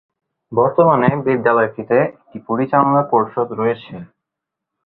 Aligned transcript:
বর্তমানে 0.51 1.09
বিদ্যালয়টিতে 1.25 1.97
একটি 2.09 2.37
পরিচালনা 2.47 3.01
পর্ষদ 3.11 3.47
রয়েছে। 3.51 3.95